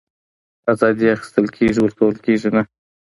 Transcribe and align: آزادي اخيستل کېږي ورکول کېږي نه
آزادي 0.71 1.05
اخيستل 1.15 1.45
کېږي 1.55 1.79
ورکول 1.83 2.15
کېږي 2.25 2.49
نه 2.55 2.61